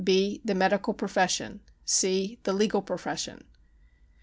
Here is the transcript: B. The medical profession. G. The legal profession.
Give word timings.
B. 0.03 0.41
The 0.43 0.55
medical 0.55 0.95
profession. 0.95 1.59
G. 1.85 2.39
The 2.41 2.53
legal 2.53 2.81
profession. 2.81 3.43